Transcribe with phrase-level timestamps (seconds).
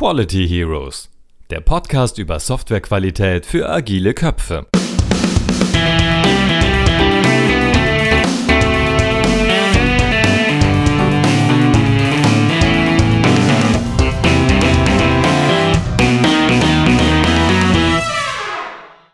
[0.00, 1.10] Quality Heroes,
[1.50, 4.66] der Podcast über Softwarequalität für agile Köpfe.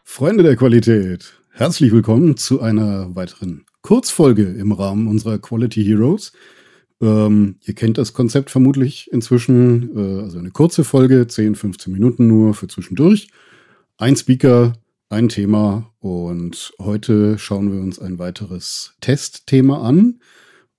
[0.05, 6.31] Freunde der Qualität, herzlich willkommen zu einer weiteren Kurzfolge im Rahmen unserer Quality Heroes.
[7.01, 9.97] Ähm, ihr kennt das Konzept vermutlich inzwischen.
[9.97, 13.29] Äh, also eine kurze Folge, 10, 15 Minuten nur für zwischendurch.
[13.99, 14.75] Ein Speaker,
[15.09, 20.21] ein Thema und heute schauen wir uns ein weiteres Testthema an.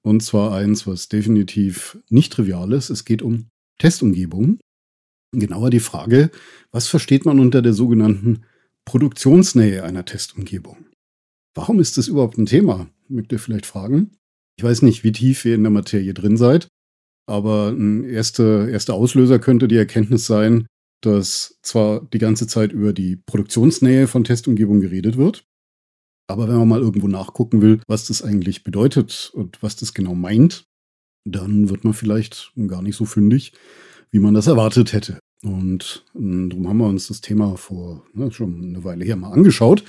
[0.02, 2.90] Und zwar eins, was definitiv nicht trivial ist.
[2.90, 4.60] Es geht um Testumgebungen.
[5.34, 6.32] Genauer die Frage,
[6.72, 8.46] was versteht man unter der sogenannten
[8.86, 10.86] Produktionsnähe einer Testumgebung?
[11.54, 12.88] Warum ist das überhaupt ein Thema?
[13.10, 14.12] Mögt ihr vielleicht fragen?
[14.58, 16.68] Ich weiß nicht, wie tief ihr in der Materie drin seid,
[17.28, 20.66] aber ein erster, erster Auslöser könnte die Erkenntnis sein,
[21.02, 25.46] dass zwar die ganze Zeit über die Produktionsnähe von Testumgebungen geredet wird,
[26.28, 30.16] aber wenn man mal irgendwo nachgucken will, was das eigentlich bedeutet und was das genau
[30.16, 30.66] meint,
[31.26, 33.54] dann wird man vielleicht gar nicht so fündig,
[34.12, 35.20] wie man das erwartet hätte.
[35.44, 39.32] Und ähm, darum haben wir uns das Thema vor ne, schon eine Weile her mal
[39.32, 39.84] angeschaut.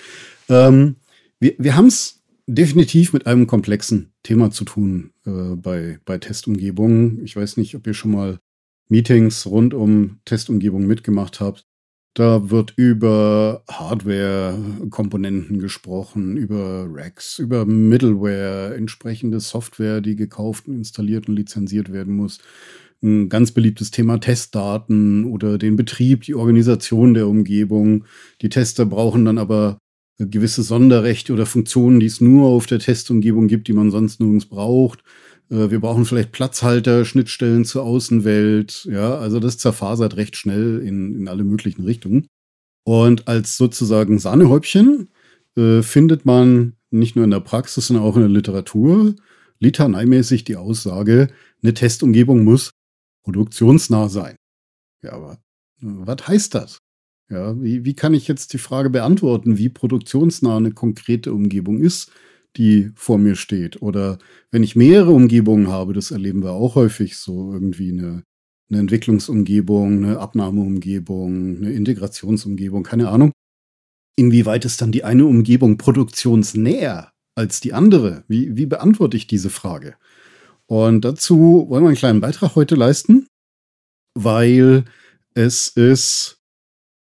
[0.49, 0.97] Ähm,
[1.41, 2.18] wir wir haben es
[2.49, 7.23] definitiv mit einem komplexen Thema zu tun äh, bei, bei Testumgebungen.
[7.23, 8.39] Ich weiß nicht, ob ihr schon mal
[8.89, 11.67] Meetings rund um Testumgebungen mitgemacht habt.
[12.15, 21.29] Da wird über Hardware-Komponenten gesprochen, über Racks, über Middleware, entsprechende Software, die gekauft und installiert
[21.29, 22.39] und lizenziert werden muss.
[23.03, 28.05] Ein ganz beliebtes Thema Testdaten oder den Betrieb, die Organisation der Umgebung.
[28.41, 29.79] Die Tester brauchen dann aber
[30.19, 34.47] gewisse Sonderrechte oder Funktionen, die es nur auf der Testumgebung gibt, die man sonst nirgends
[34.47, 35.05] braucht.
[35.51, 38.89] Äh, wir brauchen vielleicht Platzhalter, Schnittstellen zur Außenwelt.
[38.91, 42.27] Ja, also das zerfasert recht schnell in, in alle möglichen Richtungen.
[42.85, 45.09] Und als sozusagen Sahnehäubchen
[45.57, 49.15] äh, findet man nicht nur in der Praxis, sondern auch in der Literatur
[49.61, 51.29] litaneimäßig die Aussage,
[51.63, 52.71] eine Testumgebung muss
[53.25, 54.37] produktionsnah sein.
[55.03, 55.37] Ja, aber äh,
[55.83, 56.79] was heißt das?
[57.31, 62.11] Ja, wie, wie kann ich jetzt die Frage beantworten, wie produktionsnah eine konkrete Umgebung ist,
[62.57, 63.83] die vor mir steht?
[63.83, 64.19] Oder
[64.51, 68.23] wenn ich mehrere Umgebungen habe, das erleben wir auch häufig, so irgendwie eine,
[68.71, 73.33] eine Entwicklungsumgebung, eine Abnahmeumgebung, eine Integrationsumgebung, keine Ahnung.
[74.17, 78.25] Inwieweit ist dann die eine Umgebung produktionsnäher als die andere?
[78.27, 79.97] Wie, wie beantworte ich diese Frage?
[80.67, 83.29] Und dazu wollen wir einen kleinen Beitrag heute leisten,
[84.15, 84.85] weil
[85.35, 86.38] es ist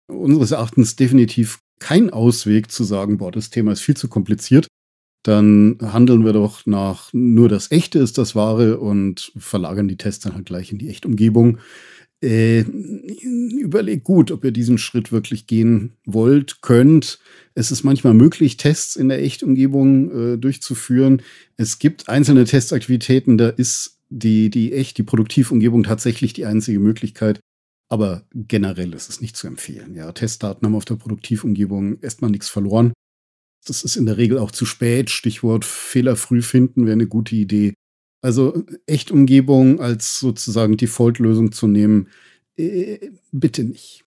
[0.09, 4.67] unseres Erachtens definitiv kein Ausweg zu sagen, boah, das Thema ist viel zu kompliziert.
[5.23, 10.25] Dann handeln wir doch nach nur das Echte ist das Wahre und verlagern die Tests
[10.25, 11.59] dann halt gleich in die Echtumgebung.
[12.21, 17.21] Äh, überlegt gut, ob ihr diesen Schritt wirklich gehen wollt, könnt.
[17.55, 21.23] Es ist manchmal möglich, Tests in der Echtumgebung äh, durchzuführen.
[21.57, 27.41] Es gibt einzelne Testaktivitäten, da ist die, die echt, die Produktivumgebung tatsächlich die einzige Möglichkeit.
[27.91, 29.95] Aber generell ist es nicht zu empfehlen.
[29.95, 32.93] Ja, Testdaten haben auf der Produktivumgebung erstmal nichts verloren.
[33.67, 35.11] Das ist in der Regel auch zu spät.
[35.11, 37.75] Stichwort Fehler früh finden wäre eine gute Idee.
[38.23, 42.09] Also Echtumgebung als sozusagen Default-Lösung zu nehmen,
[42.57, 44.05] äh, bitte nicht.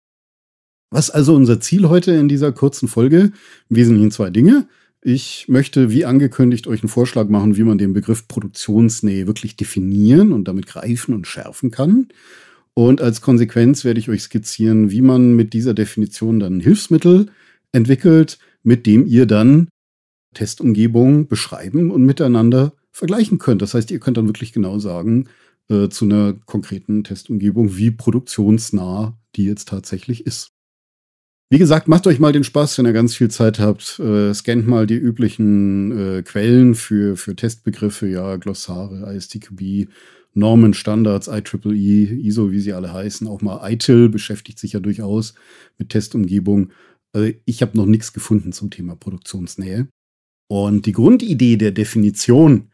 [0.91, 3.31] Was also unser Ziel heute in dieser kurzen Folge?
[3.69, 4.67] Im Wesentlichen zwei Dinge.
[5.01, 10.33] Ich möchte, wie angekündigt, euch einen Vorschlag machen, wie man den Begriff Produktionsnähe wirklich definieren
[10.33, 12.09] und damit greifen und schärfen kann.
[12.73, 17.27] Und als Konsequenz werde ich euch skizzieren, wie man mit dieser Definition dann ein Hilfsmittel
[17.71, 19.67] entwickelt, mit dem ihr dann
[20.33, 23.61] Testumgebungen beschreiben und miteinander vergleichen könnt.
[23.61, 25.27] Das heißt, ihr könnt dann wirklich genau sagen
[25.69, 30.51] äh, zu einer konkreten Testumgebung, wie produktionsnah die jetzt tatsächlich ist.
[31.49, 33.99] Wie gesagt, macht euch mal den Spaß, wenn ihr ganz viel Zeit habt.
[33.99, 39.89] Äh, scannt mal die üblichen äh, Quellen für, für Testbegriffe, ja, Glossare, ISTQB,
[40.33, 43.27] Normen, Standards, IEEE, ISO, wie sie alle heißen.
[43.27, 45.33] Auch mal ITIL beschäftigt sich ja durchaus
[45.77, 46.71] mit Testumgebung.
[47.13, 49.87] Also ich habe noch nichts gefunden zum Thema Produktionsnähe.
[50.47, 52.69] Und die Grundidee der Definition,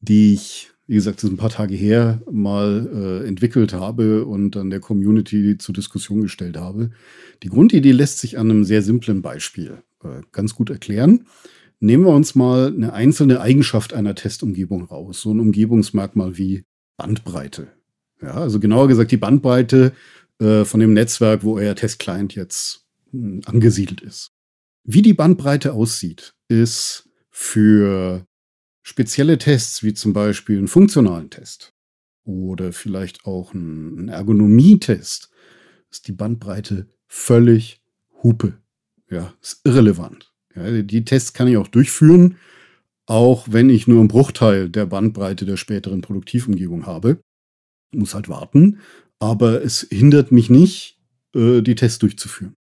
[0.00, 2.88] die ich, wie gesagt, das ist ein paar Tage her, mal
[3.22, 6.90] äh, entwickelt habe und dann der Community zur Diskussion gestellt habe.
[7.42, 11.26] Die Grundidee lässt sich an einem sehr simplen Beispiel äh, ganz gut erklären.
[11.80, 16.64] Nehmen wir uns mal eine einzelne Eigenschaft einer Testumgebung raus, so ein Umgebungsmerkmal wie
[16.96, 17.68] Bandbreite.
[18.20, 19.92] Ja, also genauer gesagt die Bandbreite
[20.38, 24.32] äh, von dem Netzwerk, wo euer Testclient jetzt mh, hm, angesiedelt ist.
[24.84, 28.26] Wie die Bandbreite aussieht, ist für
[28.82, 31.72] spezielle Tests, wie zum Beispiel einen funktionalen Test
[32.24, 35.30] oder vielleicht auch einen Ergonomietest,
[35.90, 37.80] ist die Bandbreite völlig
[38.22, 38.58] Hupe.
[39.10, 40.32] Ja, ist irrelevant.
[40.54, 42.36] Ja, die Tests kann ich auch durchführen,
[43.12, 47.20] auch wenn ich nur einen Bruchteil der Bandbreite der späteren Produktivumgebung habe.
[47.94, 48.78] Muss halt warten,
[49.18, 50.98] aber es hindert mich nicht,
[51.34, 52.54] äh, die Tests durchzuführen.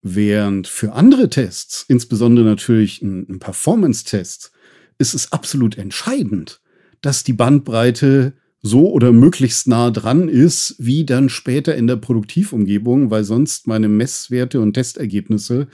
[0.00, 4.50] Während für andere Tests, insbesondere natürlich ein, Performance-Test,
[4.96, 6.62] ist es absolut entscheidend,
[7.02, 13.10] dass die Bandbreite so oder möglichst nah dran ist, wie dann später in der Produktivumgebung,
[13.10, 15.68] weil sonst meine Messwerte und Testergebnisse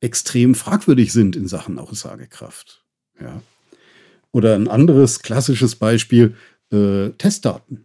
[0.00, 2.84] extrem fragwürdig sind in Sachen Aussagekraft.
[3.20, 3.40] Ja.
[4.32, 6.34] Oder ein anderes klassisches Beispiel,
[6.72, 7.84] äh, Testdaten.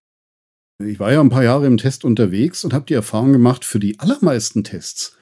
[0.84, 3.80] Ich war ja ein paar Jahre im Test unterwegs und habe die Erfahrung gemacht, für
[3.80, 5.18] die allermeisten Tests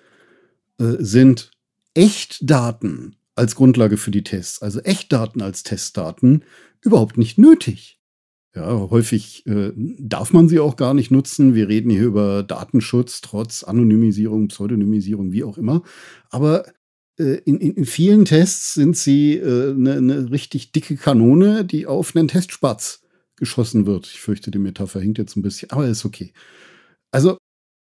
[0.80, 1.52] äh, sind
[1.94, 6.44] Echtdaten als Grundlage für die Tests, also Echtdaten als Testdaten,
[6.82, 8.00] überhaupt nicht nötig.
[8.54, 11.56] Ja, häufig äh, darf man sie auch gar nicht nutzen.
[11.56, 15.84] Wir reden hier über Datenschutz, trotz Anonymisierung, Pseudonymisierung, wie auch immer.
[16.30, 16.66] Aber
[17.18, 22.28] in, in, vielen Tests sind sie eine äh, ne richtig dicke Kanone, die auf einen
[22.28, 23.02] Testspatz
[23.38, 24.08] geschossen wird.
[24.08, 26.34] Ich fürchte, die Metapher hinkt jetzt ein bisschen, aber ist okay.
[27.12, 27.38] Also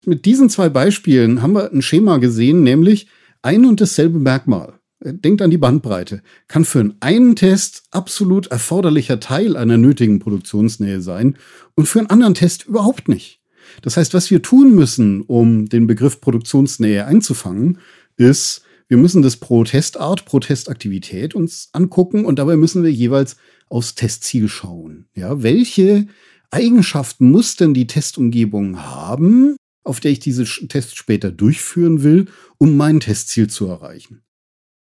[0.06, 3.08] mit diesen zwei Beispielen haben wir ein Schema gesehen, nämlich
[3.42, 9.56] ein und dasselbe Merkmal denkt an die Bandbreite, kann für einen Test absolut erforderlicher Teil
[9.56, 11.36] einer nötigen Produktionsnähe sein
[11.74, 13.40] und für einen anderen Test überhaupt nicht.
[13.82, 17.78] Das heißt, was wir tun müssen, um den Begriff Produktionsnähe einzufangen,
[18.16, 23.36] ist, wir müssen das pro Testart, pro Testaktivität uns angucken und dabei müssen wir jeweils
[23.68, 25.06] aufs Testziel schauen.
[25.14, 26.08] Ja, welche
[26.50, 29.54] Eigenschaften muss denn die Testumgebung haben,
[29.84, 32.26] auf der ich diese Tests später durchführen will,
[32.58, 34.22] um mein Testziel zu erreichen?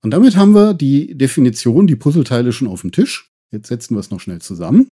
[0.04, 3.32] Und damit haben wir die Definition, die Puzzleteile schon auf dem Tisch.
[3.52, 4.90] Jetzt setzen wir es noch schnell zusammen.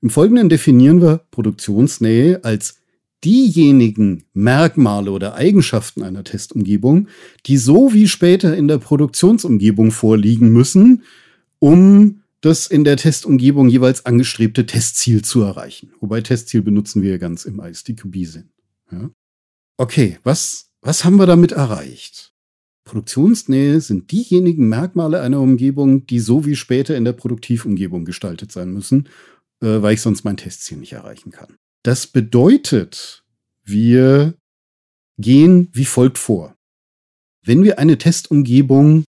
[0.00, 2.78] Im Folgenden definieren wir Produktionsnähe als
[3.24, 7.08] diejenigen Merkmale oder Eigenschaften einer Testumgebung,
[7.46, 11.02] die so wie später in der Produktionsumgebung vorliegen müssen,
[11.58, 15.92] um das in der Testumgebung jeweils angestrebte Testziel zu erreichen.
[16.00, 18.50] Wobei Testziel benutzen wir ganz im ISTQB-Sinn.
[18.92, 19.10] Ja?
[19.78, 22.32] Okay, was, was haben wir damit erreicht?
[22.84, 28.72] Produktionsnähe sind diejenigen Merkmale einer Umgebung, die so wie später in der Produktivumgebung gestaltet sein
[28.72, 29.08] müssen,
[29.60, 31.56] äh, weil ich sonst mein Testziel nicht erreichen kann.
[31.86, 33.22] Das bedeutet,
[33.62, 34.34] wir
[35.18, 36.56] gehen wie folgt vor.
[37.44, 39.04] Wenn wir eine Testumgebung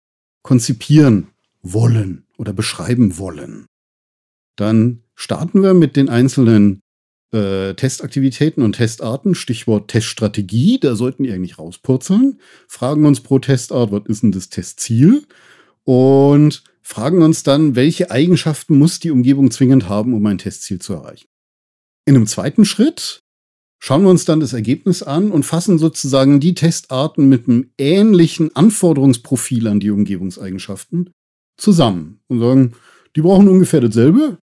[0.42, 1.26] konzipieren
[1.60, 3.66] wollen oder beschreiben wollen,
[4.56, 6.80] dann starten wir mit den einzelnen
[7.34, 13.92] äh, Testaktivitäten und Testarten, Stichwort Teststrategie, da sollten die eigentlich rauspurzeln, fragen uns pro Testart,
[13.92, 15.26] was ist denn das Testziel
[15.84, 20.94] und fragen uns dann, welche Eigenschaften muss die Umgebung zwingend haben, um ein Testziel zu
[20.94, 21.26] erreichen.
[22.04, 23.20] In einem zweiten Schritt
[23.78, 28.54] schauen wir uns dann das Ergebnis an und fassen sozusagen die Testarten mit einem ähnlichen
[28.54, 31.10] Anforderungsprofil an die Umgebungseigenschaften
[31.56, 32.72] zusammen und sagen,
[33.14, 34.38] die brauchen ungefähr dasselbe,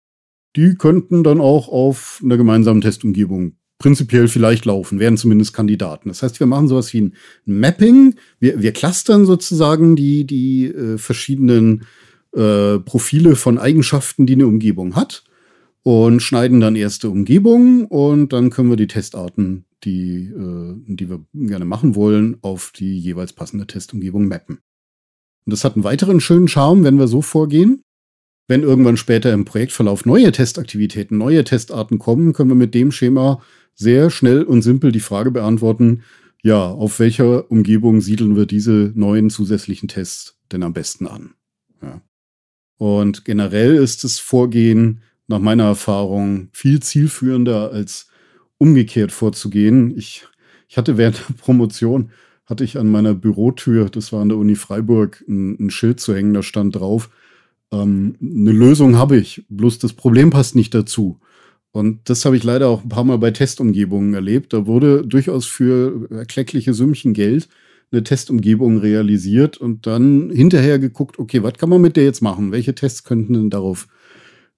[0.56, 6.09] die könnten dann auch auf einer gemeinsamen Testumgebung prinzipiell vielleicht laufen, wären zumindest Kandidaten.
[6.09, 7.15] Das heißt, wir machen sowas wie ein
[7.45, 8.15] Mapping.
[8.39, 11.85] Wir, wir clustern sozusagen die, die äh, verschiedenen
[12.33, 15.23] äh, Profile von Eigenschaften, die eine Umgebung hat
[15.84, 21.26] und schneiden dann erste Umgebungen und dann können wir die Testarten, die, äh, die wir
[21.34, 24.59] gerne machen wollen, auf die jeweils passende Testumgebung mappen.
[25.45, 27.81] Und das hat einen weiteren schönen Charme, wenn wir so vorgehen.
[28.48, 33.42] Wenn irgendwann später im Projektverlauf neue Testaktivitäten, neue Testarten kommen, können wir mit dem Schema
[33.76, 36.04] sehr schnell und simpel die Frage beantworten,
[36.42, 41.36] ja, auf welcher Umgebung siedeln wir diese neuen zusätzlichen Tests denn am besten an?
[41.81, 42.02] Ja.
[42.78, 48.07] Und generell ist das Vorgehen nach meiner Erfahrung viel zielführender als
[48.57, 49.98] umgekehrt vorzugehen.
[49.98, 50.26] Ich,
[50.68, 52.09] ich hatte während der Promotion,
[52.45, 56.16] hatte ich an meiner Bürotür, das war an der Uni Freiburg, ein, ein Schild zu
[56.16, 57.09] hängen, da stand drauf,
[57.71, 61.19] ähm, eine Lösung habe ich, bloß das Problem passt nicht dazu.
[61.71, 64.54] Und das habe ich leider auch ein paar Mal bei Testumgebungen erlebt.
[64.54, 67.48] Da wurde durchaus für erkleckliche Sümmchen Geld
[67.92, 72.52] eine Testumgebung realisiert und dann hinterher geguckt, okay, was kann man mit der jetzt machen?
[72.52, 73.88] Welche Tests könnten denn darauf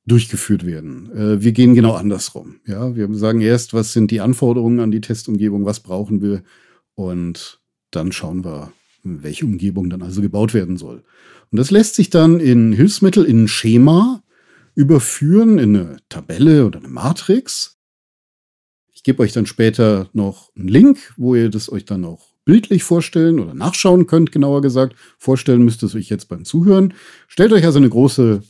[0.06, 1.12] durchgeführt werden?
[1.12, 2.60] Äh, wir gehen genau andersrum.
[2.66, 6.44] Ja, wir sagen erst, was sind die Anforderungen an die Testumgebung, was brauchen wir
[6.96, 7.60] und
[7.92, 8.72] dann schauen wir,
[9.04, 11.04] welche Umgebung dann also gebaut werden soll.
[11.52, 14.24] Und das lässt sich dann in Hilfsmittel, in ein Schema
[14.76, 17.78] überführen, in eine Tabelle oder eine Matrix.
[18.94, 22.84] Ich gebe euch dann später noch einen Link, wo ihr das euch dann auch bildlich
[22.84, 24.96] vorstellen oder nachschauen könnt, genauer gesagt.
[25.18, 26.94] Vorstellen müsst ihr es euch jetzt beim Zuhören.
[27.28, 28.44] Stellt euch also eine große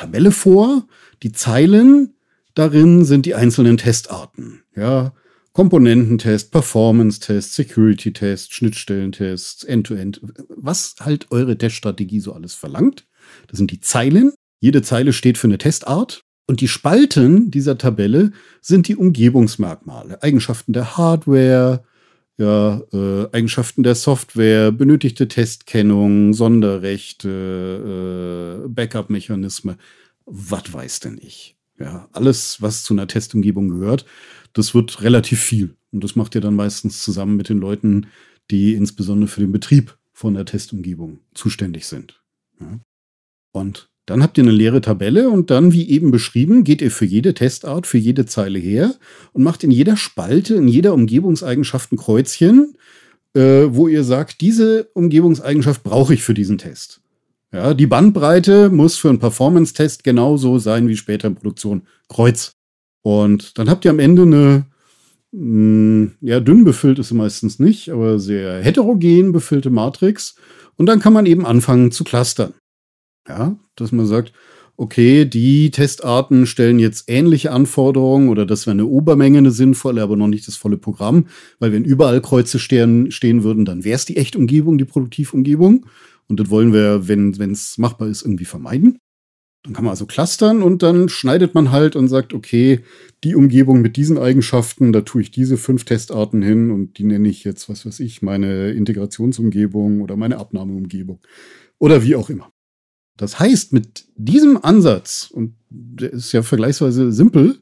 [0.00, 0.86] Tabelle vor.
[1.22, 2.14] Die Zeilen
[2.54, 4.62] darin sind die einzelnen Testarten.
[4.74, 5.12] Ja,
[5.52, 13.06] Komponententest, Performance-Test, Security-Test, Schnittstellentests, End-to-End, was halt eure Teststrategie so alles verlangt.
[13.48, 14.32] Das sind die Zeilen.
[14.60, 16.22] Jede Zeile steht für eine Testart.
[16.46, 21.84] Und die Spalten dieser Tabelle sind die Umgebungsmerkmale, Eigenschaften der Hardware,
[22.40, 27.28] ja, äh, Eigenschaften der Software, benötigte Testkennung, Sonderrechte,
[28.64, 29.76] äh, Backup-Mechanismen,
[30.24, 31.56] was weiß denn ich.
[31.78, 34.06] Ja, alles, was zu einer Testumgebung gehört,
[34.54, 35.76] das wird relativ viel.
[35.92, 38.06] Und das macht ihr dann meistens zusammen mit den Leuten,
[38.50, 42.22] die insbesondere für den Betrieb von der Testumgebung zuständig sind.
[42.58, 42.80] Ja.
[43.52, 47.04] Und dann habt ihr eine leere Tabelle und dann, wie eben beschrieben, geht ihr für
[47.04, 48.96] jede Testart, für jede Zeile her
[49.32, 52.74] und macht in jeder Spalte, in jeder Umgebungseigenschaft ein Kreuzchen,
[53.34, 57.00] äh, wo ihr sagt, diese Umgebungseigenschaft brauche ich für diesen Test.
[57.52, 61.82] Ja, die Bandbreite muss für einen Performance-Test genauso sein wie später in Produktion.
[62.08, 62.56] Kreuz.
[63.02, 64.66] Und dann habt ihr am Ende eine,
[65.30, 70.34] mh, hm, ja, dünn befüllt ist sie meistens nicht, aber sehr heterogen befüllte Matrix.
[70.74, 72.54] Und dann kann man eben anfangen zu clustern.
[73.30, 74.32] Ja, dass man sagt,
[74.76, 80.16] okay, die Testarten stellen jetzt ähnliche Anforderungen oder das wäre eine Obermenge eine sinnvolle, aber
[80.16, 81.28] noch nicht das volle Programm,
[81.60, 85.86] weil wenn überall Kreuze stehen, stehen würden, dann wäre es die Echtumgebung, die Produktivumgebung.
[86.26, 88.98] Und das wollen wir, wenn es machbar ist, irgendwie vermeiden.
[89.62, 92.80] Dann kann man also clustern und dann schneidet man halt und sagt, okay,
[93.22, 97.28] die Umgebung mit diesen Eigenschaften, da tue ich diese fünf Testarten hin und die nenne
[97.28, 101.20] ich jetzt, was weiß ich, meine Integrationsumgebung oder meine Abnahmeumgebung
[101.78, 102.49] oder wie auch immer.
[103.20, 107.58] Das heißt, mit diesem Ansatz, und der ist ja vergleichsweise simpel,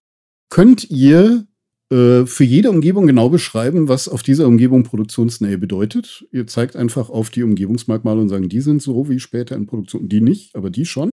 [0.51, 1.49] könnt ihr
[1.91, 6.25] äh, für jede Umgebung genau beschreiben, was auf dieser Umgebung Produktionsnähe bedeutet.
[6.31, 10.09] Ihr zeigt einfach auf die Umgebungsmerkmale und sagen, die sind so wie später in Produktion,
[10.09, 11.11] die nicht, aber die schon.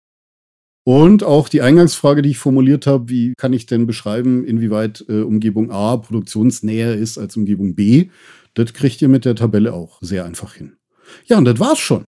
[0.88, 5.22] Und auch die Eingangsfrage, die ich formuliert habe, wie kann ich denn beschreiben, inwieweit äh,
[5.22, 8.10] Umgebung A produktionsnäher ist als Umgebung B,
[8.56, 10.78] das kriegt ihr mit der Tabelle auch sehr einfach hin.
[11.26, 12.06] Ja, und das war's schon.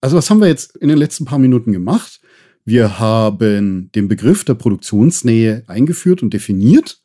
[0.00, 2.20] Also was haben wir jetzt in den letzten paar Minuten gemacht?
[2.64, 7.02] Wir haben den Begriff der Produktionsnähe eingeführt und definiert,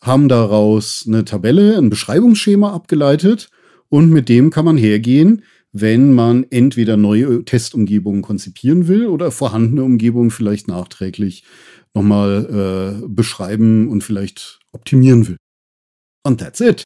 [0.00, 3.50] haben daraus eine Tabelle, ein Beschreibungsschema abgeleitet
[3.88, 9.84] und mit dem kann man hergehen, wenn man entweder neue Testumgebungen konzipieren will oder vorhandene
[9.84, 11.44] Umgebungen vielleicht nachträglich
[11.94, 15.36] nochmal äh, beschreiben und vielleicht optimieren will.
[16.24, 16.84] Und that's it.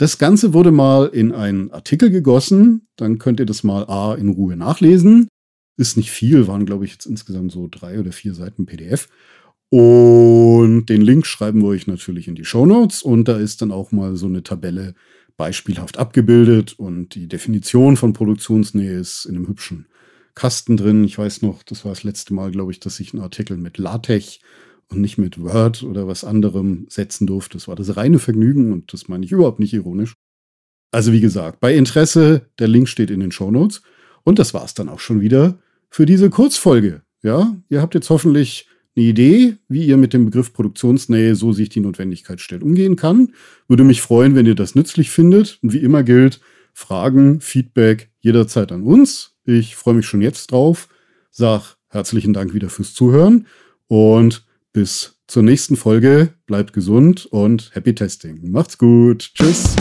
[0.00, 2.88] Das Ganze wurde mal in einen Artikel gegossen.
[2.96, 5.28] Dann könnt ihr das mal A in Ruhe nachlesen.
[5.76, 9.10] Ist nicht viel, waren glaube ich jetzt insgesamt so drei oder vier Seiten PDF.
[9.68, 13.02] Und den Link schreiben wir euch natürlich in die Show Notes.
[13.02, 14.94] Und da ist dann auch mal so eine Tabelle
[15.36, 16.78] beispielhaft abgebildet.
[16.78, 19.86] Und die Definition von Produktionsnähe ist in einem hübschen
[20.34, 21.04] Kasten drin.
[21.04, 23.76] Ich weiß noch, das war das letzte Mal, glaube ich, dass ich einen Artikel mit
[23.76, 24.38] LaTeX
[24.90, 27.56] und nicht mit Word oder was anderem setzen durfte.
[27.56, 30.14] Das war das reine Vergnügen und das meine ich überhaupt nicht ironisch.
[30.90, 33.82] Also wie gesagt, bei Interesse, der Link steht in den Show Notes.
[34.24, 37.02] Und das war es dann auch schon wieder für diese Kurzfolge.
[37.22, 38.66] Ja, ihr habt jetzt hoffentlich
[38.96, 43.32] eine Idee, wie ihr mit dem Begriff Produktionsnähe, so sich die Notwendigkeit stellt, umgehen kann.
[43.68, 45.58] Würde mich freuen, wenn ihr das nützlich findet.
[45.62, 46.40] Und wie immer gilt,
[46.74, 49.36] Fragen, Feedback jederzeit an uns.
[49.44, 50.88] Ich freue mich schon jetzt drauf.
[51.30, 53.46] Sag herzlichen Dank wieder fürs Zuhören
[53.86, 56.34] und bis zur nächsten Folge.
[56.46, 58.50] Bleibt gesund und happy testing.
[58.50, 59.30] Macht's gut.
[59.34, 59.76] Tschüss.